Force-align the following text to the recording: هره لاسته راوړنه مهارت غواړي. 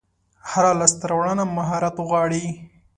هره 0.49 0.71
لاسته 0.79 1.03
راوړنه 1.11 1.43
مهارت 1.57 1.95
غواړي. 2.07 2.45